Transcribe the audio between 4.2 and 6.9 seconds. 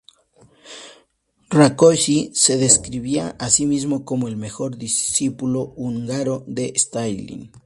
"el mejor discípulo húngaro de